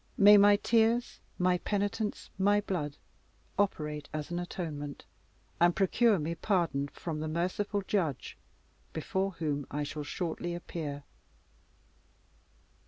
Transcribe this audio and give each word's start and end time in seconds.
May 0.17 0.35
my 0.35 0.55
tears, 0.55 1.19
my 1.37 1.59
penitence, 1.59 2.31
my 2.39 2.59
blood 2.61 2.97
operate 3.59 4.09
as 4.11 4.31
an 4.31 4.39
atonement, 4.39 5.05
and 5.59 5.75
procure 5.75 6.17
me 6.17 6.33
pardon 6.33 6.87
from 6.87 7.19
the 7.19 7.27
merciful 7.27 7.83
Judge 7.83 8.35
before 8.93 9.33
whom 9.33 9.67
I 9.69 9.83
shall 9.83 10.01
shortly 10.01 10.55
appear." 10.55 11.03